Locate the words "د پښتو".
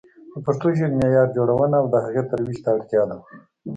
0.33-0.67